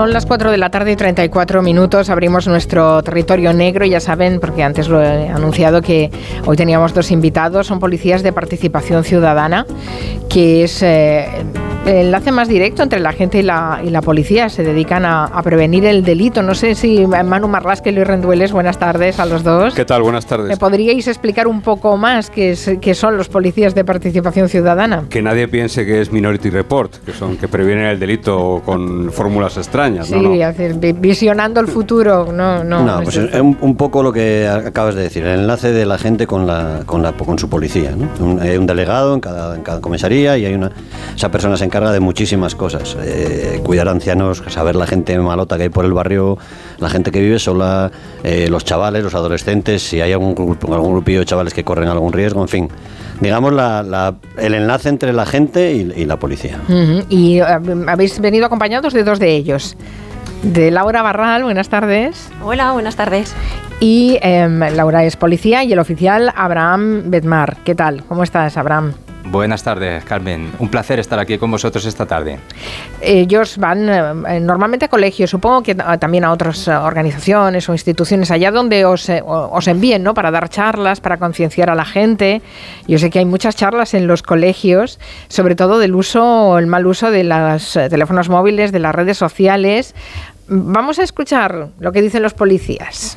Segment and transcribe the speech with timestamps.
[0.00, 2.08] Son las 4 de la tarde y 34 minutos.
[2.08, 3.84] Abrimos nuestro territorio negro.
[3.84, 6.10] Ya saben, porque antes lo he anunciado, que
[6.46, 7.66] hoy teníamos dos invitados.
[7.66, 9.66] Son policías de participación ciudadana,
[10.30, 11.28] que es eh,
[11.84, 14.48] el enlace más directo entre la gente y la, y la policía.
[14.48, 16.42] Se dedican a, prevenir el delito.
[16.42, 19.74] No sé si Manu Marlasque y Luis Rendueles, buenas tardes a los dos.
[19.74, 20.00] ¿Qué tal?
[20.00, 20.48] Buenas tardes.
[20.48, 25.04] ¿Me podríais explicar un poco más qué, qué son los policías de participación ciudadana?
[25.10, 29.58] Que nadie piense que es Minority Report, que son que previenen el delito con fórmulas
[29.58, 29.89] extrañas.
[30.02, 32.32] Sí, visionando el futuro.
[32.32, 32.84] No, no.
[32.84, 36.26] no pues es un, poco lo que acabas de decir, el enlace de la gente
[36.26, 37.94] con, la, con, la, con su policía.
[38.40, 40.70] hay un delegado en cada, en cada comisaría y hay una,
[41.14, 42.96] esa persona se encarga de muchísimas cosas.
[43.02, 46.38] Eh, cuidar a ancianos, saber la gente malota que hay por el barrio,
[46.78, 47.90] la gente que vive sola,
[48.22, 52.12] eh, los chavales, los adolescentes, si hay algún, algún grupillo de chavales que corren algún
[52.12, 52.68] riesgo, en fin
[53.20, 56.58] digamos, la, el enlace entre la gente y, la policía.
[57.08, 57.44] Y eh,
[57.86, 59.76] habéis venido acompañados de dos de ellos.
[60.42, 62.30] De Laura Barral, buenas tardes.
[62.42, 63.34] Hola, buenas tardes.
[63.78, 67.58] Y em, Laura es policía y el oficial Abraham Bedmar.
[67.64, 68.04] ¿Qué tal?
[68.04, 68.94] ¿Cómo estás, Abraham?
[69.30, 70.50] Buenas tardes, Carmen.
[70.58, 72.40] Un placer estar aquí con vosotros esta tarde.
[73.00, 78.32] Ellos van eh, normalmente a colegios, supongo que también a otras eh, organizaciones o instituciones
[78.32, 80.14] allá donde os, eh, os envíen, ¿no?
[80.14, 82.42] Para dar charlas, para concienciar a la gente.
[82.88, 86.84] Yo sé que hay muchas charlas en los colegios, sobre todo del uso, el mal
[86.84, 89.94] uso de los teléfonos móviles, de las redes sociales.
[90.48, 93.16] Vamos a escuchar lo que dicen los policías.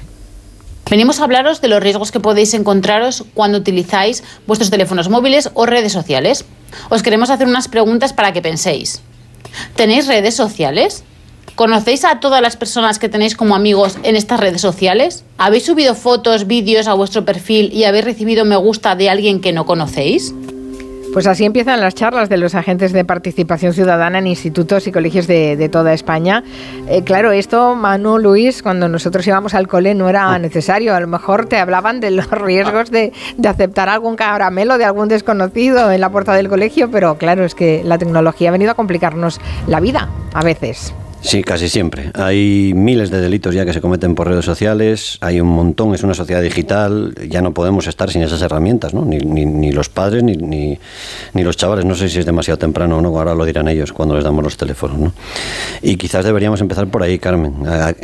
[0.89, 5.65] Venimos a hablaros de los riesgos que podéis encontraros cuando utilizáis vuestros teléfonos móviles o
[5.65, 6.45] redes sociales.
[6.89, 9.01] Os queremos hacer unas preguntas para que penséis.
[9.75, 11.03] ¿Tenéis redes sociales?
[11.55, 15.23] ¿Conocéis a todas las personas que tenéis como amigos en estas redes sociales?
[15.37, 19.53] ¿Habéis subido fotos, vídeos a vuestro perfil y habéis recibido me gusta de alguien que
[19.53, 20.33] no conocéis?
[21.13, 25.27] Pues así empiezan las charlas de los agentes de participación ciudadana en institutos y colegios
[25.27, 26.43] de, toda España.
[26.89, 30.95] Eh, claro, esto, Manu, Luis, cuando nosotros íbamos al cole no era necesario.
[30.95, 35.07] A lo mejor te hablaban de los riesgos de, de aceptar algún caramelo de algún
[35.07, 38.75] desconocido en la puerta del colegio, pero claro, es que la tecnología ha venido a
[38.75, 40.95] complicarnos la vida a veces.
[41.23, 42.11] Sí, casi siempre.
[42.15, 46.03] Hay miles de delitos ya que se cometen por redes sociales, hay un montón, es
[46.03, 49.05] una sociedad digital, ya no podemos estar sin esas herramientas, ¿no?
[49.05, 50.77] Ni, ni, los padres ni, ni,
[51.33, 51.85] ni, los chavales.
[51.85, 54.43] No sé si es demasiado temprano o no, ahora lo dirán ellos cuando les damos
[54.43, 55.13] los teléfonos, ¿no?
[55.81, 57.53] Y quizás deberíamos empezar por ahí, Carmen.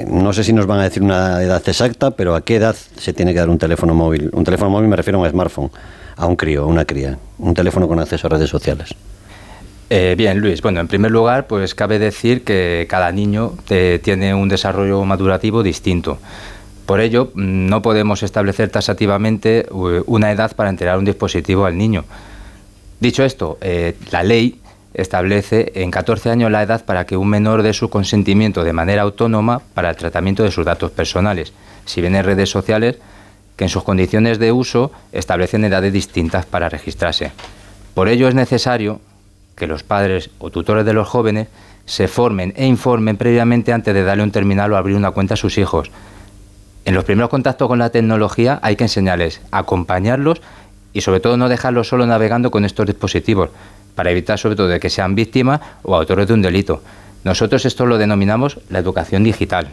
[0.07, 3.11] No sé si nos van a decir una edad exacta, pero ¿a qué edad se
[3.11, 4.29] tiene que dar un teléfono móvil?
[4.31, 5.69] Un teléfono móvil me refiero a un smartphone,
[6.15, 8.95] a un crío, a una cría, un teléfono con acceso a redes sociales.
[9.89, 10.61] Eh, bien, Luis.
[10.61, 15.63] Bueno, en primer lugar, pues cabe decir que cada niño eh, tiene un desarrollo madurativo
[15.63, 16.19] distinto.
[16.85, 21.75] Por ello, mm, no podemos establecer tasativamente eh, una edad para entregar un dispositivo al
[21.77, 22.05] niño.
[22.99, 23.57] Dicho esto,
[24.11, 24.59] la ley
[24.93, 29.03] establece en 14 años la edad para que un menor dé su consentimiento de manera
[29.03, 31.53] autónoma para el tratamiento de sus datos personales.
[31.85, 32.97] Si bien en redes sociales,
[33.55, 37.31] que en sus condiciones de uso establecen edades distintas para registrarse.
[37.93, 38.99] Por ello es necesario
[39.59, 41.49] que los padres o tutores de los jóvenes
[41.85, 45.37] se formen e informen previamente antes de darle un terminal o abrir una cuenta a
[45.37, 45.91] sus hijos.
[46.85, 50.41] En los primeros contactos con la tecnología hay que enseñarles, acompañarlos
[50.93, 53.49] y sobre todo no dejarlos solo navegando con estos dispositivos,
[53.93, 56.81] para evitar sobre todo de que sean víctimas o autores de un delito.
[57.23, 59.67] Nosotros esto lo denominamos la educación digital.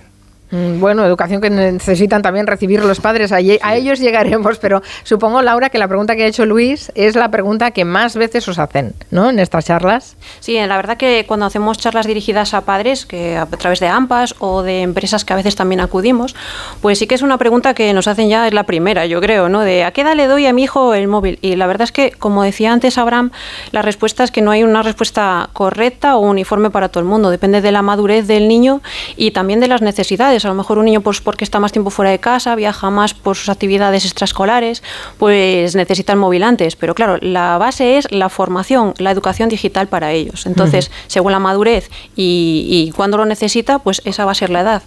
[0.50, 3.32] Mm, bueno, educación que necesitan también recibir los padres.
[3.32, 7.30] A, ellos llegaremos, pero supongo, Laura, que la pregunta que ha hecho Luis es la
[7.30, 9.30] pregunta que más veces os hacen, ¿no?
[9.30, 10.16] En estas charlas.
[10.40, 14.36] Sí, la verdad que cuando hacemos charlas dirigidas a padres, que a través de AMPAS
[14.38, 16.36] o de empresas que a veces también acudimos,
[16.80, 19.48] pues sí que es una pregunta que nos hacen ya, es la primera, yo creo,
[19.48, 19.62] ¿no?
[19.62, 21.38] De ¿a qué edad le doy a mi hijo el móvil?
[21.42, 23.32] Y la verdad es que, como decía antes Abraham,
[23.72, 27.30] la respuesta es que no hay una respuesta correcta o uniforme para todo el mundo.
[27.30, 28.80] Depende de la madurez del niño
[29.16, 31.90] y también de las necesidades a lo mejor un niño, pues porque está más tiempo
[31.90, 34.82] fuera de casa, viaja más por sus actividades extraescolares,
[35.18, 36.76] pues necesitan móvil antes.
[36.76, 40.46] Pero claro, la base es la formación, la educación digital para ellos.
[40.46, 44.60] Entonces, según la madurez y, y cuando lo necesita, pues esa va a ser la
[44.60, 44.82] edad.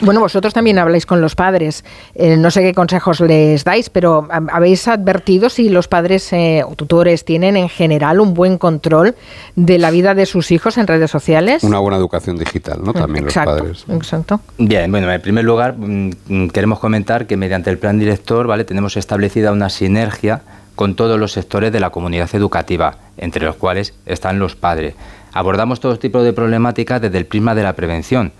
[0.00, 1.84] Bueno, vosotros también habláis con los padres.
[2.14, 6.74] Eh, no sé qué consejos les dais, pero ¿habéis advertido si los padres eh, o
[6.74, 9.14] tutores tienen en general un buen control
[9.56, 11.62] de la vida de sus hijos en redes sociales?
[11.62, 12.92] Una buena educación digital, ¿no?
[12.92, 13.84] También los padres.
[13.88, 14.40] Exacto.
[14.58, 18.64] Bien, bueno, en primer lugar mm, queremos comentar que mediante el plan director, ¿vale?
[18.64, 20.42] Tenemos establecida una sinergia
[20.74, 24.94] con todos los sectores de la comunidad educativa, entre los cuales están los padres.
[25.32, 28.32] Abordamos todo tipo de problemáticas desde el prisma de la prevención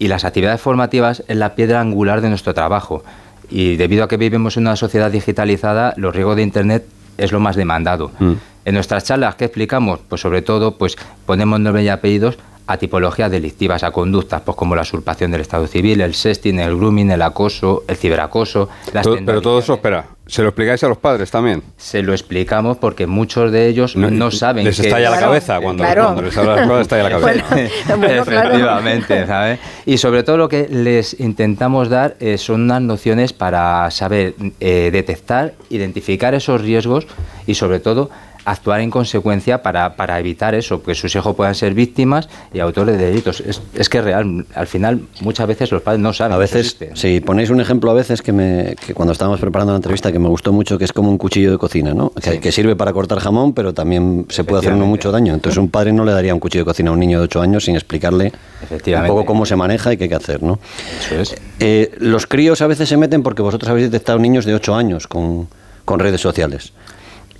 [0.00, 3.04] y las actividades formativas es la piedra angular de nuestro trabajo.
[3.50, 6.86] Y debido a que vivimos en una sociedad digitalizada, los riesgos de Internet
[7.18, 8.10] es lo más demandado.
[8.18, 8.32] Mm.
[8.64, 10.00] En nuestras charlas, ¿qué explicamos?
[10.08, 12.38] Pues sobre todo, pues ponemos nombre y apellidos
[12.70, 16.76] a tipologías delictivas, a conductas, pues como la usurpación del Estado civil, el sexting, el
[16.76, 18.68] grooming, el acoso, el ciberacoso.
[18.92, 21.64] Las pero todo eso, espera, ¿se lo explicáis a los padres también?
[21.76, 26.36] Se lo explicamos porque muchos de ellos no, saben les estalla la cabeza cuando, les
[26.36, 27.60] habla les estalla la cabeza.
[27.60, 29.58] Efectivamente, ¿sabes?
[29.84, 34.90] Y sobre todo lo que les intentamos dar eh, son unas nociones para saber eh,
[34.92, 37.08] detectar, identificar esos riesgos
[37.48, 38.10] y sobre todo
[38.44, 42.98] actuar en consecuencia para, para, evitar eso, que sus hijos puedan ser víctimas y autores
[42.98, 43.40] de delitos.
[43.40, 46.32] Es, es que real, al final muchas veces los padres no saben.
[46.32, 49.76] A veces, si ponéis un ejemplo a veces que, me, que cuando estábamos preparando la
[49.76, 52.10] entrevista que me gustó mucho, que es como un cuchillo de cocina, ¿no?
[52.10, 55.34] Que, sirve para cortar jamón, pero también se puede hacer uno mucho daño.
[55.34, 57.40] Entonces un padre no le daría un cuchillo de cocina a un niño de 8
[57.40, 58.32] años sin explicarle
[58.70, 60.58] un poco cómo se maneja y qué hay que hacer, ¿no?
[61.00, 61.36] Eso es.
[61.60, 65.06] Eh, los críos a veces se meten porque vosotros habéis detectado niños de 8 años
[65.06, 65.48] con,
[65.84, 66.72] con redes sociales.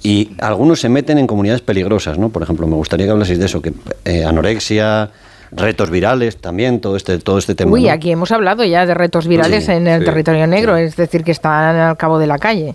[0.02, 2.30] Y algunos se meten en comunidades peligrosas, ¿no?
[2.30, 3.72] Por ejemplo, me gustaría que hablaseis de eso, que
[4.04, 5.10] eh, anorexia,
[5.52, 7.72] retos virales también, todo este, todo este tema.
[7.72, 11.32] Uy, aquí hemos hablado ya de retos virales en el territorio negro, es decir, que
[11.32, 12.74] están al cabo de la calle.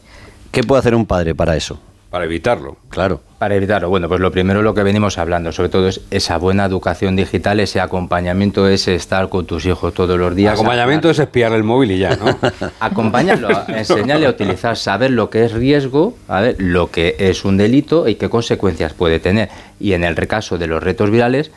[0.51, 1.79] ¿Qué puede hacer un padre para eso?
[2.09, 2.77] Para evitarlo.
[2.89, 3.21] Claro.
[3.45, 3.89] Para evitarlo.
[3.89, 7.59] Bueno, pues lo primero lo que venimos hablando, sobre todo es esa buena educación digital,
[7.59, 10.55] ese acompañamiento, ese estar con tus hijos todos los días.
[10.55, 12.25] Acompañamiento es espiar el móvil y ya, ¿no?
[12.79, 17.57] Acompañarlo, enseñarle a utilizar, saber lo que es riesgo, a ver, lo que es un
[17.57, 19.49] delito y qué consecuencias puede tener.
[19.79, 21.51] Y en el caso de los retos virales,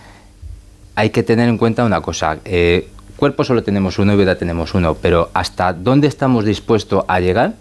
[0.94, 2.36] hay que tener en cuenta una cosa.
[2.44, 7.18] Eh, cuerpo solo tenemos uno y vida tenemos uno, pero ¿hasta dónde estamos dispuestos a
[7.18, 7.54] llegar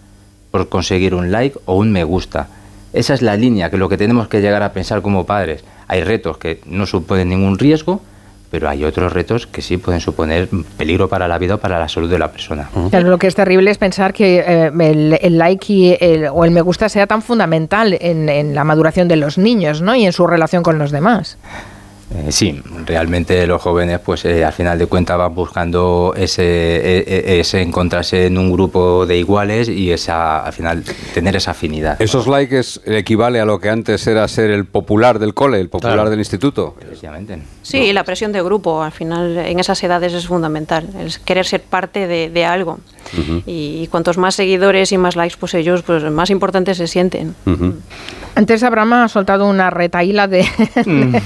[0.50, 2.57] por conseguir un like o un me gusta?
[2.98, 5.62] Esa es la línea que lo que tenemos que llegar a pensar como padres.
[5.86, 8.00] Hay retos que no suponen ningún riesgo,
[8.50, 11.88] pero hay otros retos que sí pueden suponer peligro para la vida o para la
[11.88, 12.68] salud de la persona.
[12.90, 14.72] Claro, lo que es terrible es pensar que eh,
[15.20, 15.96] el, like y
[16.32, 19.94] o el me gusta sea tan fundamental en, en, la maduración de los niños ¿no?
[19.94, 21.38] y en su relación con los demás.
[22.14, 27.04] Eh, sí, realmente los jóvenes, pues eh, al final de cuentas van buscando ese, e,
[27.06, 32.00] e, ese, encontrarse en un grupo de iguales y esa, al final tener esa afinidad.
[32.00, 36.08] ¿Esos likes equivale a lo que antes era ser el popular del cole, el popular
[36.08, 36.76] del instituto?
[37.62, 41.60] Sí, la presión de grupo, al final en esas edades es fundamental, es querer ser
[41.60, 42.78] parte de, algo.
[43.44, 47.34] y, cuantos más seguidores y más likes, pues ellos pues más importantes se sienten.
[48.38, 50.46] Antes Abraham ha soltado una retaíla de,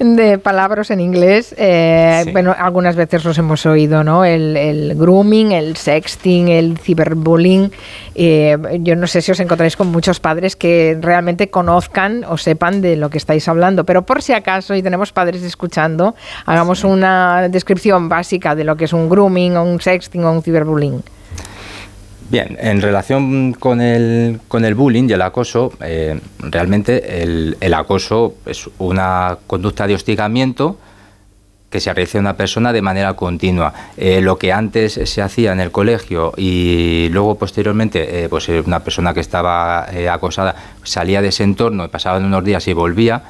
[0.00, 1.54] de, palabras en inglés.
[1.56, 4.24] Eh, bueno, algunas veces los hemos oído, ¿no?
[4.24, 7.70] El, grooming, el sexting, el ciberbullying.
[8.16, 12.80] Eh, yo no sé si os encontráis con muchos padres que realmente conozcan o sepan
[12.80, 17.48] de lo que estáis hablando, pero por si acaso, y tenemos padres escuchando, hagamos una
[17.48, 21.04] descripción básica de lo que es un grooming, o un sexting o un ciberbullying.
[22.30, 28.34] Bien, en relación con el, con el bullying y el acoso, eh, realmente el, acoso
[28.44, 30.76] es una conducta de hostigamiento
[31.70, 33.72] que se realiza a una persona de manera continua.
[33.96, 38.80] Eh, lo que antes se hacía en el colegio y luego posteriormente, eh, pues una
[38.80, 43.22] persona que estaba acosada salía de ese entorno pasaban unos días y volvía,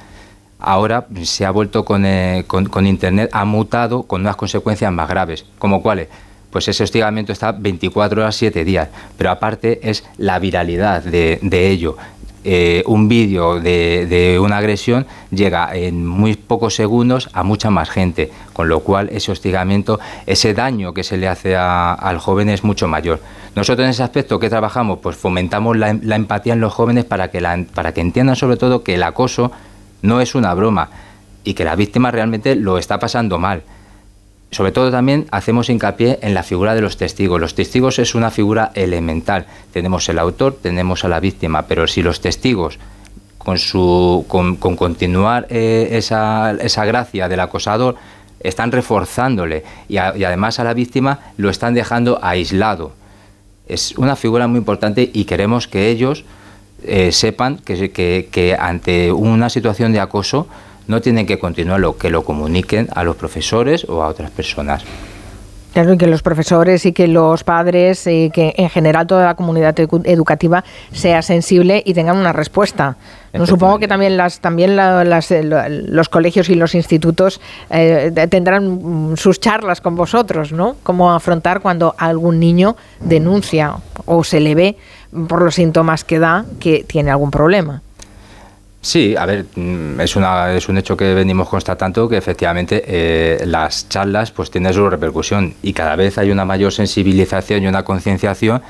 [0.58, 2.04] ahora se ha vuelto con,
[2.48, 6.08] con, con Internet, ha mutado con unas consecuencias más graves, como cuáles
[6.50, 8.88] pues ese hostigamiento está 24 horas, 7 días.
[9.16, 11.96] Pero aparte es la viralidad de, ello.
[12.44, 18.30] Eh, un vídeo de, una agresión llega en muy pocos segundos a mucha más gente,
[18.52, 22.88] con lo cual ese hostigamiento, ese daño que se le hace al joven es mucho
[22.88, 23.20] mayor.
[23.54, 27.66] Nosotros en ese aspecto que trabajamos, pues fomentamos la, empatía en los jóvenes para que,
[27.74, 29.50] para que entiendan sobre todo que el acoso
[30.00, 30.90] no es una broma
[31.44, 33.62] y que la víctima realmente lo está pasando mal
[34.50, 37.40] sobre todo también hacemos hincapié en la figura de los testigos.
[37.40, 39.46] Los testigos es una figura elemental.
[39.72, 42.78] Tenemos el autor, tenemos a la víctima, pero si los testigos
[43.36, 47.96] con, su, con, continuar eh, esa, esa gracia del acosador
[48.40, 52.92] están reforzándole y, además a la víctima lo están dejando aislado.
[53.66, 56.24] Es una figura muy importante y queremos que ellos
[56.84, 57.90] eh, sepan que,
[58.30, 60.46] que ante una situación de acoso
[60.88, 64.82] no tienen que continuarlo, que lo comuniquen a los profesores o a otras personas.
[65.74, 69.78] Claro, que los profesores y que los padres y que en general toda la comunidad
[69.78, 72.96] educativa sea sensible y tengan una respuesta.
[73.34, 77.40] No, supongo que también las también los colegios y los institutos
[77.70, 80.76] eh, tendrán sus charlas con vosotros, ¿no?
[80.82, 83.76] Cómo afrontar cuando algún niño denuncia
[84.06, 84.76] o se le ve
[85.28, 87.82] por los síntomas que da que tiene algún problema.
[88.80, 93.44] Sí, a ver, mm, es, una, es un hecho que venimos constatando que efectivamente eh,
[93.46, 97.82] las charlas pues tienen su repercusión y cada vez hay una mayor sensibilización y una
[97.82, 98.62] concienciación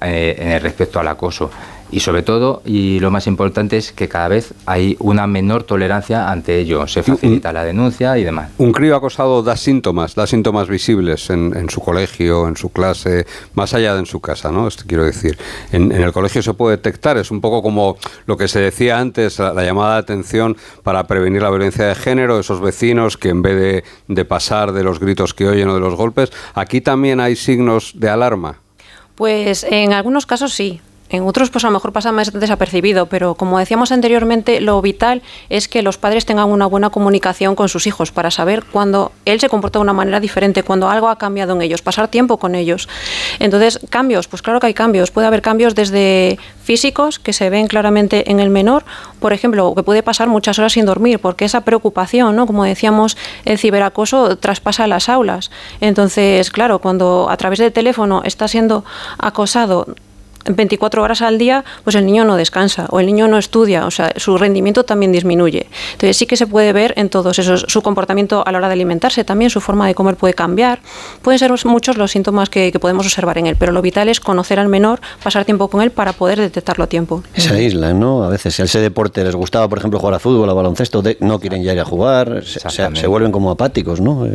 [0.00, 1.50] eh, en el respecto al acoso.
[1.92, 6.30] Y sobre todo, y lo más importante es que cada vez hay una menor tolerancia
[6.30, 6.86] ante ello.
[6.86, 8.50] Se facilita la denuncia y demás.
[8.56, 13.74] Un crío acosado da síntomas, da síntomas visibles en, su colegio, en su clase, más
[13.74, 14.66] allá de en su casa, ¿no?
[14.66, 15.38] Esto quiero decir.
[15.70, 19.38] En, el colegio se puede detectar, es un poco como lo que se decía antes,
[19.38, 23.56] la, llamada de atención para prevenir la violencia de género, esos vecinos que en vez
[23.60, 27.36] de, de pasar de los gritos que oyen o de los golpes, aquí también hay
[27.36, 28.60] signos de alarma.
[29.14, 30.80] Pues en algunos casos sí.
[31.12, 35.22] En otros, pues a lo mejor pasa más desapercibido, pero como decíamos anteriormente, lo vital
[35.50, 39.38] es que los padres tengan una buena comunicación con sus hijos para saber cuando él
[39.38, 42.54] se comporta de una manera diferente, cuando algo ha cambiado en ellos, pasar tiempo con
[42.54, 42.88] ellos.
[43.38, 45.10] Entonces, cambios, pues claro que hay cambios.
[45.10, 48.84] Puede haber cambios desde físicos que se ven claramente en el menor,
[49.20, 52.46] por ejemplo, que puede pasar muchas horas sin dormir, porque esa preocupación, ¿no?
[52.46, 55.50] como decíamos, el ciberacoso traspasa las aulas.
[55.82, 58.84] Entonces, claro, cuando a través del teléfono está siendo
[59.18, 59.94] acosado
[60.44, 63.90] 24 horas al día, pues el niño no descansa o el niño no estudia, o
[63.90, 65.66] sea, su rendimiento también disminuye.
[65.92, 68.74] Entonces sí que se puede ver en todos esos, su comportamiento a la hora de
[68.74, 70.80] alimentarse, también su forma de comer puede cambiar.
[71.22, 74.58] Pueden ser muchos los síntomas que, podemos observar en él, pero lo vital es conocer
[74.58, 77.22] al menor, pasar tiempo con él para poder detectarlo a tiempo.
[77.36, 78.24] Se aíslan, ¿no?
[78.24, 81.02] A veces si a ese deporte les gustaba, por ejemplo, jugar a fútbol, a baloncesto,
[81.20, 84.26] no quieren ya ir a jugar, se, vuelven como apáticos, ¿no?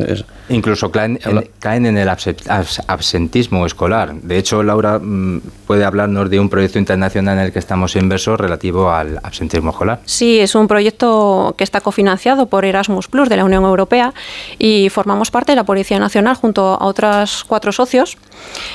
[0.50, 4.14] Incluso caen en, el absentismo escolar.
[4.22, 7.96] De hecho, Laura mm, puede hablar hablarnos de un proyecto internacional en el que estamos
[7.96, 10.00] inversos relativo al absentismo escolar.
[10.06, 14.14] Sí, es un proyecto que está cofinanciado por Erasmus Plus de la Unión Europea
[14.60, 18.18] y formamos parte de la Policía Nacional junto a otros cuatro socios.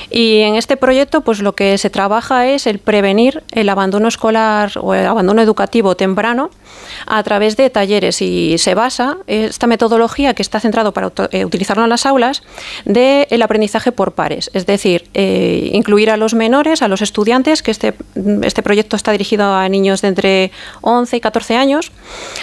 [0.09, 4.73] Y en este proyecto, pues lo que se trabaja es el prevenir el abandono escolar
[4.81, 6.49] o el abandono educativo temprano
[7.07, 11.83] a través de talleres y se basa esta metodología que está centrado para eh, utilizarlo
[11.83, 12.43] en las aulas
[12.83, 17.12] del el aprendizaje por pares, es decir, eh, incluir a los menores, a los estudiantes
[17.13, 17.93] estudiantes, que este,
[18.41, 20.51] este proyecto está dirigido a niños de entre
[20.81, 21.91] 11 y 14 años,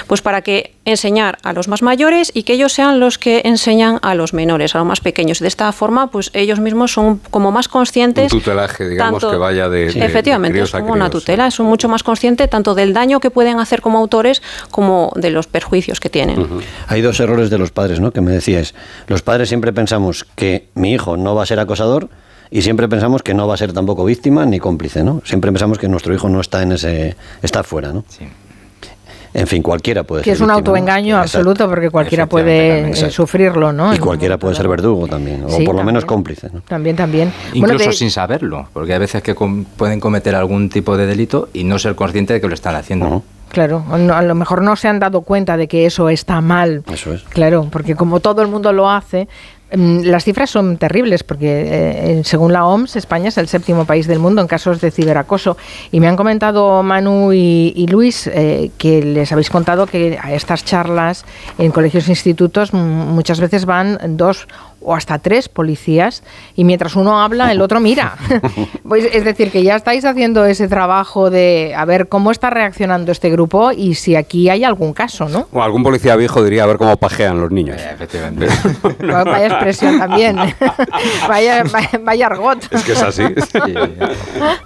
[0.06, 3.98] pues para que enseñar a los más mayores y que ellos sean los que enseñan
[4.02, 5.40] a los menores, a los más pequeños.
[5.40, 8.32] De esta forma, pues ellos mismos son como más conscientes.
[8.32, 9.88] Un tutelaje, digamos, que vaya de.
[9.88, 13.80] efectivamente, es como una tutela, son mucho más conscientes tanto del daño que pueden hacer
[13.80, 16.46] como autores como de los perjuicios que tienen.
[16.86, 18.12] Hay dos errores de los padres, ¿no?
[18.12, 18.74] Que me decías.
[19.08, 22.08] Los padres siempre pensamos que mi hijo no va a ser acosador
[22.50, 25.22] y siempre pensamos que no va a ser tampoco víctima ni cómplice, ¿no?
[25.24, 28.04] Siempre pensamos que nuestro hijo no está en ese está fuera, ¿no?
[28.08, 28.26] Sí.
[29.32, 30.32] En fin, cualquiera puede que ser.
[30.32, 33.94] Que es un autoengaño absoluto porque cualquiera puede eh, sufrirlo, ¿no?
[33.94, 36.48] Y cualquiera puede ser verdugo también, o por lo menos cómplice.
[36.52, 36.62] ¿no?
[36.62, 37.32] También, también.
[37.54, 41.78] Incluso sin saberlo, porque hay veces que pueden cometer algún tipo de delito y no
[41.78, 43.22] ser consciente de que lo están haciendo.
[43.50, 46.84] Claro, a lo mejor no se han dado cuenta de que eso está mal.
[46.92, 47.22] Eso es.
[47.24, 49.28] Claro, porque como todo el mundo lo hace,
[49.72, 54.18] las cifras son terribles porque, eh, según la OMS, España es el séptimo país del
[54.18, 55.56] mundo en casos de ciberacoso.
[55.92, 60.64] Y me han comentado Manu y, Luis eh, que les habéis contado que a estas
[60.64, 61.24] charlas
[61.58, 64.46] en colegios e institutos muchas veces van dos
[64.82, 66.22] o hasta tres policías
[66.56, 68.16] y mientras uno habla el otro mira.
[68.88, 73.12] pues es decir, que ya estáis haciendo ese trabajo de a ver cómo está reaccionando
[73.12, 75.48] este grupo y si aquí hay algún caso, ¿no?
[75.52, 77.80] O algún policía viejo diría a ver cómo pajean los niños.
[77.80, 78.46] Eh, efectivamente.
[79.06, 80.36] vaya expresión también.
[81.28, 81.64] vaya,
[82.02, 82.72] vaya, argot.
[82.72, 83.24] Es que es así.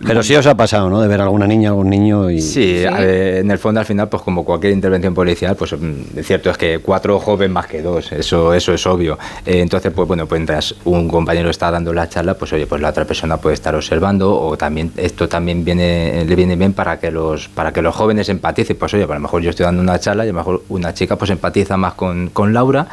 [0.06, 1.00] Pero sí os ha pasado, ¿no?
[1.00, 2.40] De ver a alguna niña, algún niño y...
[2.40, 6.50] Sí, en el fondo al final, pues como cualquier intervención policial, pues mm, es cierto
[6.50, 9.18] es que cuatro jóvenes más que dos, eso, eso es obvio.
[9.44, 12.66] Eh, entonces, pues pues bueno, pues mientras un compañero está dando la charla, pues oye,
[12.66, 16.74] pues la otra persona puede estar observando o también esto también viene le viene bien
[16.74, 19.48] para que los para que los jóvenes empaticen, pues oye, pues a lo mejor yo
[19.48, 22.52] estoy dando una charla y a lo mejor una chica pues empatiza más con, con
[22.52, 22.86] Laura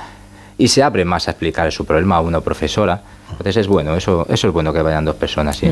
[0.58, 3.02] y se abre más a explicar su problema a una profesora
[3.32, 5.70] entonces es bueno, eso, eso es bueno que vayan dos personas, sí.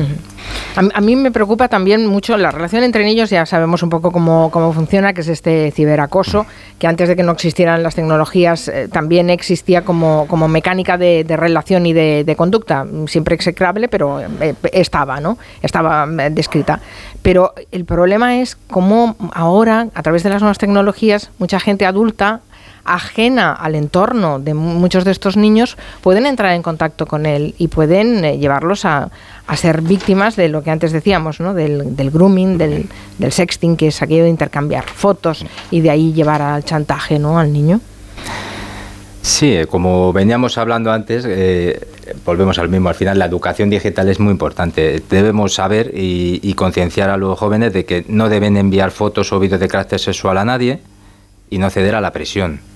[0.76, 4.50] a, mí me preocupa también mucho la relación entre niños, ya sabemos un poco cómo,
[4.50, 6.46] cómo funciona, que es este ciberacoso,
[6.78, 11.24] que antes de que no existieran las tecnologías eh, también existía como, como mecánica de,
[11.28, 15.38] relación y de, conducta, siempre execrable, pero eh, estaba, ¿no?
[15.62, 16.80] Estaba eh, descrita.
[17.22, 22.40] Pero el problema es cómo ahora, a través de las nuevas tecnologías, mucha gente adulta
[22.84, 27.68] ajena al entorno de muchos de estos niños pueden entrar en contacto con él y
[27.68, 29.10] pueden eh, llevarlos a,
[29.56, 31.54] ser víctimas de lo que antes decíamos, ¿no?
[31.54, 32.88] del, grooming, del,
[33.30, 37.36] sexting, que es aquello de intercambiar fotos y de ahí llevar al chantaje ¿no?
[37.36, 37.80] al niño.
[39.22, 41.84] Sí, eh, como veníamos hablando antes, eh,
[42.24, 45.02] volvemos al mismo, al final la educación digital es muy importante.
[45.10, 49.58] Debemos saber y concienciar a los jóvenes de que no deben enviar fotos o vídeos
[49.60, 50.78] de carácter sexual a nadie
[51.50, 52.69] y no ceder a la presión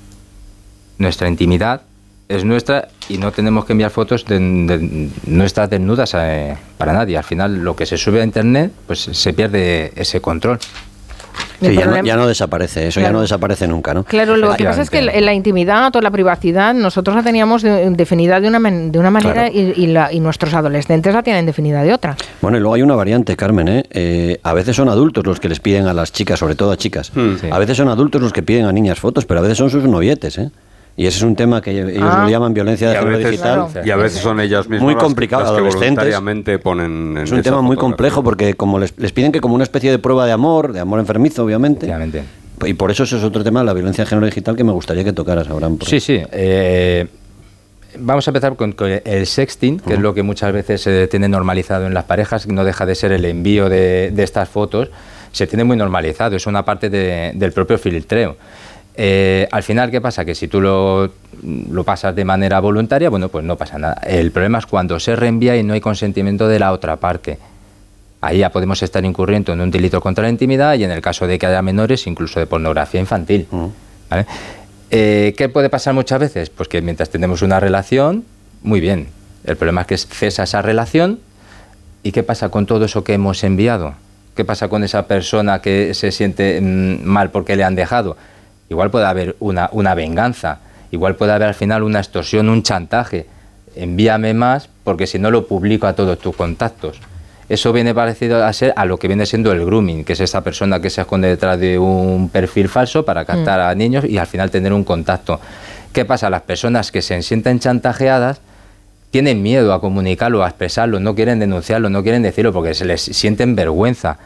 [0.99, 1.83] nuestra intimidad
[2.29, 6.13] es nuestra y no tenemos que enviar fotos de, de nuestras desnudas
[6.79, 7.19] para nadie.
[7.19, 10.59] Al final, lo que se sube a Internet, pues se pierde ese control.
[11.61, 14.05] Sí, ya, no, ya no desaparece, eso ya no desaparece nunca, ¿no?
[14.05, 17.63] Claro, lo que pasa es que la, la intimidad o la privacidad nosotros la teníamos
[17.63, 19.53] de- definida de una, man- de una manera Claro.
[19.55, 22.17] y, y la- y nuestros adolescentes la tienen definida de otra.
[22.43, 23.85] Bueno, y luego hay una variante, Carmen, ¿eh?
[23.91, 26.77] Eh, a veces son adultos los que les piden a las chicas, sobre todo a
[26.77, 27.13] chicas.
[27.15, 27.49] Sí.
[27.51, 29.85] A veces son adultos los que piden a niñas fotos, pero a veces son sus
[29.85, 30.51] novietes, ¿eh?
[30.97, 32.23] Y ese es un tema que ellos Ah.
[32.25, 33.67] lo llaman violencia de género digital.
[33.73, 33.87] Claro.
[33.87, 35.89] y a veces son ellas mismas Muy las que- complicado, las que, adolescentes.
[35.89, 39.55] voluntariamente ponen en Es un tema muy complejo porque como les, les piden que como
[39.57, 41.93] una especie de prueba de amor, de amor enfermizo, obviamente.
[42.65, 45.03] Y por eso eso es otro tema, la violencia de género digital, que me gustaría
[45.03, 45.79] que tocaras, Abraham.
[45.79, 46.21] por- Sí, sí.
[46.31, 47.07] eh,
[47.99, 51.29] vamos a empezar con, con el sexting, que es lo que muchas veces se tiene
[51.29, 54.91] normalizado en las parejas, no deja de ser el envío de, de estas fotos.
[55.33, 58.37] Se tiene muy normalizado, es una parte de- del propio filtreo.
[58.97, 60.25] Eh, al final, ¿qué pasa?
[60.25, 61.11] Que si tú lo,
[61.43, 64.01] lo pasas de manera voluntaria, bueno, pues no pasa nada.
[64.07, 67.39] El problema es cuando se reenvía y no hay consentimiento de la otra parte.
[68.21, 71.27] Ahí ya podemos estar incurriendo en un delito contra la intimidad y en el caso
[71.27, 73.47] de que haya menores, incluso de pornografía infantil.
[74.09, 74.27] ¿vale?
[74.91, 76.49] Eh, ¿Qué puede pasar muchas veces?
[76.49, 78.25] Pues que mientras tenemos una relación,
[78.63, 79.09] muy bien.
[79.45, 81.21] El problema es que cesa esa relación
[82.03, 83.95] y ¿qué pasa con todo eso que hemos enviado?
[84.35, 88.17] ¿Qué pasa con esa persona que se siente mm, mal porque le han dejado?
[88.69, 90.59] Igual puede haber una, una venganza,
[90.91, 93.27] igual puede haber al final una extorsión, un chantaje.
[93.77, 97.01] Envíame más porque si no lo publico a todos tus contactos.
[97.49, 100.43] Eso viene parecido a ser a lo que viene siendo el grooming, que es esa
[100.43, 104.27] persona que se esconde detrás de un perfil falso para captar a niños y al
[104.27, 105.41] final tener un contacto.
[105.93, 106.31] ¿Qué pasa?
[106.31, 108.41] Las personas que se sienten chantajeadas
[109.11, 113.03] tienen miedo a comunicarlo, a expresarlo, no quieren denunciarlo, no quieren decirlo porque se les
[113.03, 114.19] sienten vergüenza.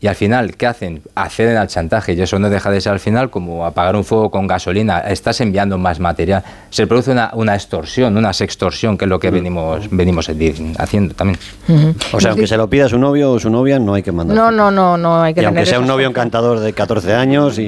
[0.00, 1.00] Y al final, ¿qué hacen?
[1.14, 4.30] Acceden al chantaje y eso no deja de ser al final como apagar un fuego
[4.30, 4.98] con gasolina.
[4.98, 6.42] Estás enviando más material.
[6.68, 11.14] Se produce una, una extorsión, una sextorsión, que es lo que venimos, venimos di- haciendo
[11.14, 11.38] también.
[12.12, 14.36] O sea, aunque se lo pida su novio o su novia, no hay que mandar.
[14.36, 17.58] No, no, no, no hay que Y aunque sea un novio encantador de 14 años,
[17.58, 17.66] y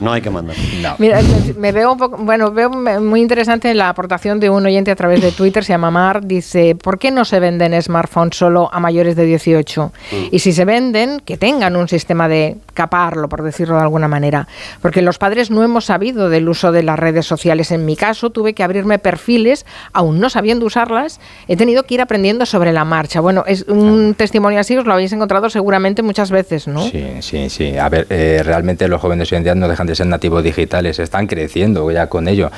[0.00, 0.56] no, hay que mandar.
[0.82, 0.96] No.
[0.98, 1.20] Mira,
[1.56, 5.20] me veo un poco, bueno, veo muy interesante la aportación de un oyente a través
[5.20, 9.14] de Twitter, se llama Mar, dice, ¿por qué no se venden smartphones solo a mayores
[9.14, 9.92] de 18?
[10.32, 14.46] Y si se venden, que tengan un sistema de caparlo, por decirlo de alguna manera.
[14.82, 17.70] Porque los padres no hemos sabido del uso de las redes sociales.
[17.70, 22.00] En mi caso, tuve que abrirme perfiles, aún no sabiendo usarlas, he tenido que ir
[22.00, 23.20] aprendiendo sobre la marcha.
[23.20, 26.82] Bueno, es un testimonio así, os lo habéis encontrado seguramente muchas veces, ¿no?
[26.82, 27.76] Sí, sí, sí.
[27.76, 30.98] A ver, eh, realmente los jóvenes hoy en día no dejan de ser nativos digitales,
[30.98, 32.50] están creciendo ya con ello.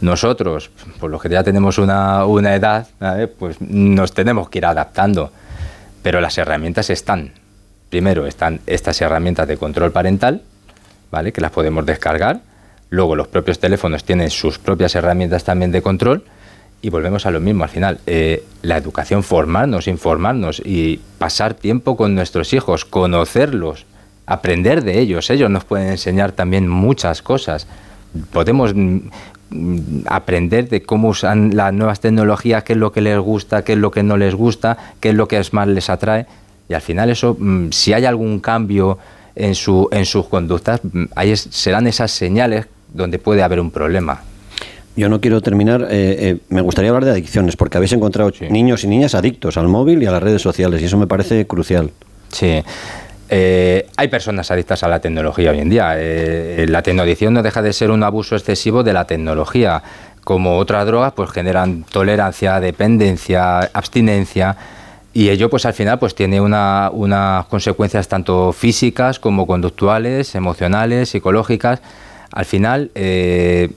[0.00, 3.28] Nosotros, por los que ya tenemos una, una edad, ¿vale?
[3.28, 5.30] pues nos tenemos que ir adaptando.
[6.02, 7.32] Pero las herramientas están.
[7.92, 10.40] Primero están estas herramientas de control parental,
[11.10, 11.30] ¿vale?
[11.30, 12.40] que las podemos descargar.
[12.88, 16.24] Luego los propios teléfonos tienen sus propias herramientas también de control.
[16.80, 17.98] Y volvemos a lo mismo al final.
[18.06, 23.84] Eh, la educación, formarnos, informarnos y pasar tiempo con nuestros hijos, conocerlos,
[24.24, 25.28] aprender de ellos.
[25.28, 27.66] Ellos nos pueden enseñar también muchas cosas.
[28.32, 29.00] Podemos mm,
[29.50, 33.74] mm, aprender de cómo usan las nuevas tecnologías, qué es lo que les gusta, qué
[33.74, 36.26] es lo que no les gusta, qué es lo que más les atrae.
[36.72, 38.98] Y al final eso, mm, si hay algún cambio
[39.36, 43.70] en, su, en sus conductas, mm, ahí es- serán esas señales donde puede haber un
[43.70, 44.22] problema.
[44.96, 48.46] Yo no quiero terminar, eh, eh, me gustaría hablar de adicciones, porque habéis encontrado Sí.
[48.48, 51.46] niños y niñas adictos al móvil y a las redes sociales, y eso me parece
[51.46, 51.90] crucial.
[52.30, 52.62] Sí.
[53.28, 55.94] Eh, hay personas adictas a la tecnología hoy en día.
[56.68, 59.82] La tecnoadicción no deja de ser un abuso excesivo de la tecnología.
[60.24, 64.56] Como otras drogas, pues generan tolerancia, dependencia, abstinencia.
[65.14, 71.10] Y ello, pues al final, pues tiene una- unas consecuencias tanto físicas como conductuales, emocionales,
[71.10, 71.82] psicológicas.
[72.32, 73.70] Al final, eh,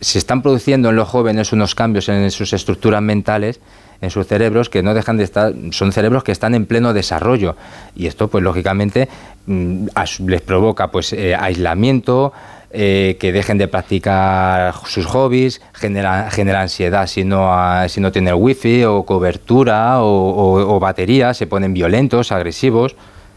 [0.00, 3.60] se están produciendo en los jóvenes unos cambios en sus estructuras mentales,
[4.02, 7.56] en sus cerebros, que no dejan de estar, son cerebros que están en pleno desarrollo.
[7.96, 9.08] Y esto, pues lógicamente,
[9.46, 9.86] mm,
[10.26, 12.34] les provoca pues eh, aislamiento,
[12.74, 17.48] eh, que dejen de practicar sus hobbies, genera, genera ansiedad si no,
[17.88, 22.96] si no tienen wifi o cobertura o, batería, se ponen violentos, agresivos.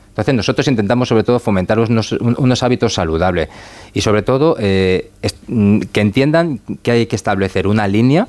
[0.10, 3.50] Entonces nosotros intentamos sobre todo fomentar unos, un- unos hábitos saludables
[3.93, 5.12] y sobre todo eh,
[5.47, 8.28] mm, que entiendan que hay que establecer una línea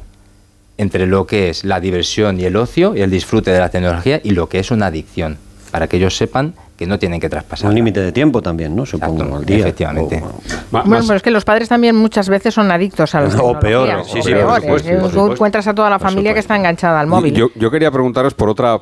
[0.76, 4.20] entre lo que es la diversión y el ocio y el disfrute de la tecnología
[4.22, 5.38] y lo que es una adicción,
[5.70, 7.68] para que ellos sepan que no tienen que traspasar.
[7.68, 8.86] Un límite de tiempo también, ¿no?
[8.86, 9.58] Supongo, Exacto, al día.
[9.58, 10.22] efectivamente.
[10.24, 13.58] O- Bueno, pero es que los padres también muchas veces son adictos a las O
[13.58, 14.62] peor, sí, o sí, por peores.
[14.62, 15.32] supuesto, Eh, por Tú supuesto.
[15.32, 17.34] encuentras a toda la familia que está enganchada al móvil.
[17.34, 18.78] Yo, yo quería preguntaros por otra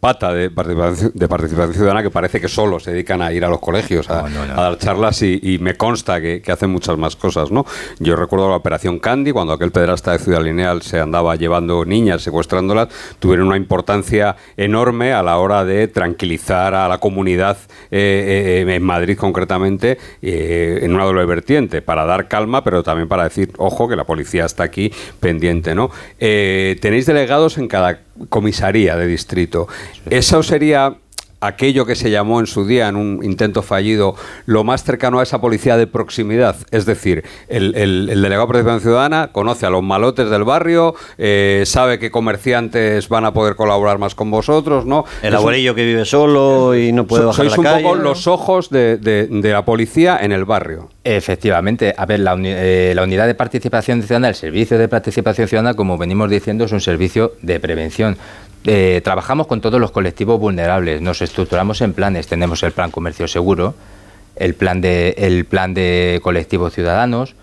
[0.00, 3.48] pata de participación, de participación ciudadana que parece que solo se dedican a ir a
[3.48, 7.66] los colegios a, dar charlas y, me consta que, hacen muchas más cosas, ¿no?
[7.98, 12.22] Yo recuerdo la operación Candy, cuando aquel pederasta de Ciudad Lineal se andaba llevando niñas,
[12.22, 17.58] secuestrándolas, tuvieron una importancia enorme a la hora de tranquilizar a la comunidad
[17.90, 23.06] eh, eh, en Madrid concretamente eh, en una doble vertiente, para dar calma, pero también
[23.06, 25.90] para decir, ojo, que la policía está aquí pendiente, ¿no?
[26.18, 29.68] tenéis delegados en cada comisaría de distrito.
[30.08, 30.96] Eso sería
[31.40, 34.14] aquello que se llamó en su día, en un intento fallido,
[34.46, 36.56] lo más cercano a esa policía de proximidad.
[36.70, 37.72] Es decir, el,
[38.06, 43.24] delegado de protección ciudadana conoce a los malotes del barrio, eh, sabe que comerciantes van
[43.24, 45.04] a poder colaborar más con vosotros, ¿no?
[45.22, 49.28] El abuelillo que vive solo y no puede bajar sois un poco los ojos de,
[49.42, 50.90] la policía en el barrio.
[51.04, 51.94] Efectivamente.
[51.96, 55.96] A ver, la, eh, la unidad de participación ciudadana, el servicio de participación ciudadana, como
[55.96, 58.16] venimos diciendo, es un servicio de prevención.
[58.64, 63.26] Eh, trabajamos con todos los colectivos vulnerables, nos estructuramos en planes, tenemos el plan comercio
[63.26, 63.74] seguro,
[64.36, 67.34] el plan de, el plan de colectivos ciudadanos,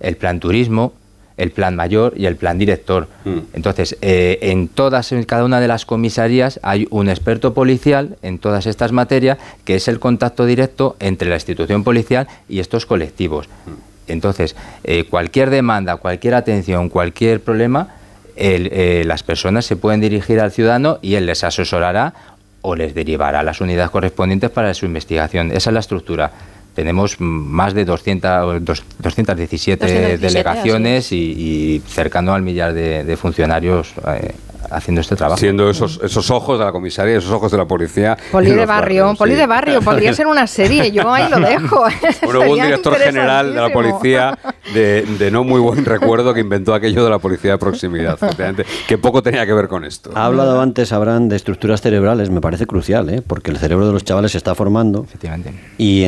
[0.00, 0.94] el plan turismo,
[1.36, 3.08] el plan mayor y el plan director.
[3.24, 3.38] Mm.
[3.54, 8.38] Entonces, eh, en todas, en cada una de las comisarías hay un experto policial en
[8.38, 13.48] todas estas materias que es el contacto directo entre la institución policial y estos colectivos.
[13.66, 13.94] Mm.
[14.06, 17.96] Entonces, eh, cualquier demanda, cualquier atención, cualquier problema,
[18.36, 22.14] eh, las personas se pueden dirigir al ciudadano y él les asesorará
[22.62, 25.50] o les derivará a las unidades correspondientes para su investigación.
[25.52, 26.32] Esa es la estructura.
[26.74, 34.34] Tenemos más de 200, 217, delegaciones y, cercano al millar de, funcionarios eh,
[34.76, 35.38] haciendo este trabajo.
[35.38, 38.16] Siendo esos, esos ojos de la comisaría, esos ojos de la policía.
[38.30, 41.84] Poli de barrio, poli de barrio, podría ser una serie, yo ahí lo dejo.
[42.24, 44.38] Bueno, hubo un director general de la policía
[44.72, 48.18] de, no muy buen recuerdo que inventó aquello de la policía de proximidad,
[48.88, 50.10] que poco tenía que ver con esto.
[50.14, 53.22] Ha hablado antes, Abraham, de estructuras cerebrales, me parece crucial, ¿eh?
[53.26, 55.04] porque el cerebro de los chavales se está formando.
[55.04, 55.54] Efectivamente.
[55.78, 56.06] Y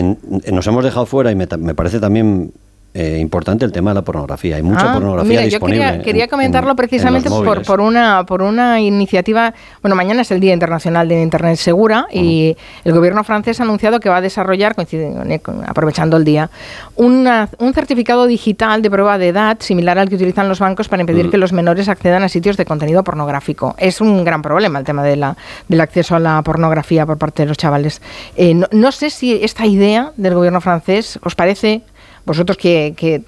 [0.50, 2.52] nos hemos dejado fuera, y me, me parece también
[2.98, 4.56] eh, importante el tema de la pornografía.
[4.56, 5.98] Hay mucha ah, pornografía disponible.
[5.98, 9.52] Yo quería, comentarlo precisamente por, por, una, por una iniciativa.
[9.82, 14.00] Bueno, mañana es el Día Internacional de Internet Segura y el gobierno francés ha anunciado
[14.00, 14.74] que va a desarrollar,
[15.66, 16.48] aprovechando el día,
[16.96, 17.28] un
[17.74, 21.36] certificado digital de prueba de edad similar al que utilizan los bancos para impedir que
[21.36, 23.74] los menores accedan a sitios de contenido pornográfico.
[23.76, 25.36] Es un gran problema el tema de la,
[25.68, 28.00] del acceso a la pornografía por parte de los chavales.
[28.36, 31.82] Eh, no sé si esta idea del gobierno francés os parece
[32.26, 33.22] vosotros que,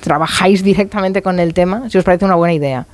[0.00, 2.86] trabajáis directamente con el tema, si os parece una buena idea.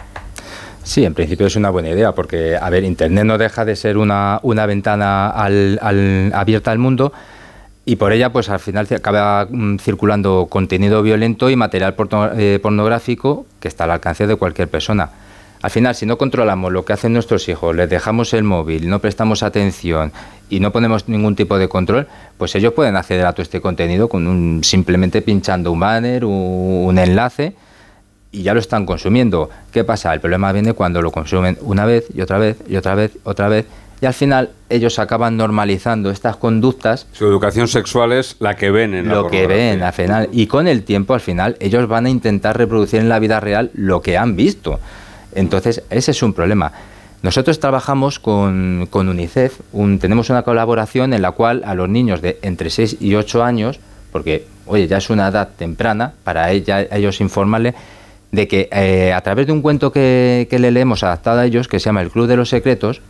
[0.82, 3.98] Sí, en principio es una buena idea, porque, a ver, Internet no deja de ser
[3.98, 5.78] una, una ventana al,
[6.34, 7.12] abierta al mundo
[7.84, 11.94] y por ella, pues al final acaba mm, circulando contenido violento y material
[12.36, 15.10] eh, pornográfico que está al alcance de cualquier persona.
[15.60, 19.00] Al final, si no controlamos lo que hacen nuestros hijos, les dejamos el móvil, no
[19.00, 20.12] prestamos atención
[20.48, 24.08] y no ponemos ningún tipo de control, pues ellos pueden acceder a todo este contenido
[24.08, 27.54] con un, simplemente pinchando un banner, un, enlace
[28.30, 29.50] y ya lo están consumiendo.
[29.72, 30.14] ¿Qué pasa?
[30.14, 33.48] El problema viene cuando lo consumen una vez y otra vez y otra vez, otra
[33.48, 33.66] vez
[34.00, 37.06] y al final ellos acaban normalizando estas conductas.
[37.12, 40.68] Su educación sexual es la que ven en lo que ven al final y con
[40.68, 44.16] el tiempo al final ellos van a intentar reproducir en la vida real lo que
[44.16, 44.78] han visto.
[45.34, 46.72] Entonces, ese es un problema.
[47.22, 49.58] Nosotros trabajamos con, UNICEF,
[50.00, 53.80] tenemos una colaboración en la cual a los niños de entre 6 y 8 años,
[54.12, 57.74] porque, oye, ya es una edad temprana, para ellos informarle
[58.30, 61.80] de que eh, a través de un cuento que, le leemos adaptado a ellos, que
[61.80, 63.00] se llama El Club de los Secretos,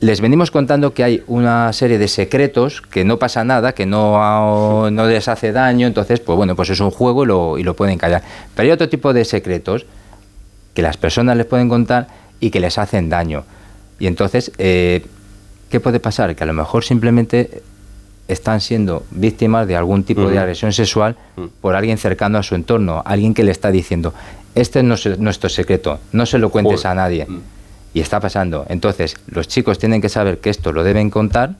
[0.00, 4.90] les venimos contando que hay una serie de secretos, que no pasa nada, que no,
[4.90, 7.74] no les hace daño, entonces, pues bueno, pues es un juego y lo, y lo
[7.74, 8.22] pueden callar.
[8.54, 9.86] Pero hay otro tipo de secretos
[10.76, 12.06] que las personas les pueden contar
[12.38, 13.44] y que les hacen daño.
[13.98, 15.06] Y entonces, eh,
[15.70, 16.36] ¿qué puede pasar?
[16.36, 17.62] Que a lo mejor simplemente
[18.28, 21.16] están siendo víctimas de algún tipo de agresión sexual
[21.62, 24.12] por alguien cercano a su entorno, alguien que le está diciendo,
[24.54, 27.26] este no es nuestro secreto, no se lo cuentes a nadie.
[27.94, 28.66] Y está pasando.
[28.68, 31.54] Entonces, los chicos tienen que saber que esto lo deben contar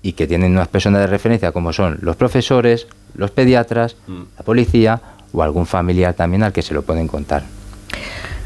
[0.00, 5.00] y que tienen unas personas de referencia como son los profesores, los pediatras, la policía
[5.32, 7.57] o algún familiar también al que se lo pueden contar.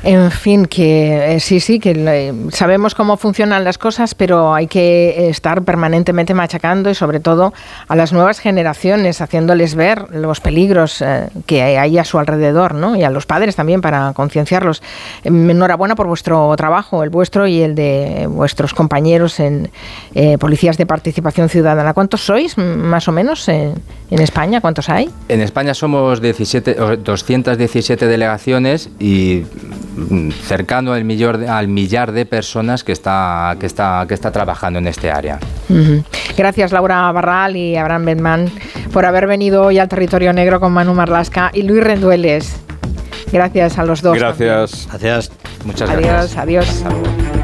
[0.05, 4.67] En fin, que eh, sí, sí, que eh, sabemos cómo funcionan las cosas, pero hay
[4.67, 7.53] que estar permanentemente machacando y sobre todo
[7.87, 12.97] a las nuevas generaciones, haciéndoles ver los peligros eh, que hay a su alrededor, ¿no?
[12.97, 14.83] Y a los padres también para concienciarlos.
[15.23, 19.71] Em, enhorabuena por vuestro trabajo, el vuestro y el de vuestros compañeros en
[20.41, 21.95] policías de participación ciudadana.
[21.95, 23.75] ¿Cuántos sois, más o menos, en
[24.11, 24.61] España?
[24.61, 25.11] ¿Cuántos hay?
[25.29, 29.45] En España somos 17, 217 delegaciones y
[30.45, 34.79] cercano al millar, de, al millar de personas que está, que, está, que está trabajando
[34.79, 35.39] en este área.
[36.37, 38.51] Gracias Laura Barral y Abraham Benman
[38.93, 42.57] por haber venido hoy al territorio negro con Manu Marlasca y Luis Rendueles.
[43.33, 44.19] Gracias a los dos.
[44.19, 44.87] Gracias.
[44.89, 45.33] Gracias.
[45.65, 46.37] Muchas adiós, gracias.
[46.37, 47.42] Adiós, adiós.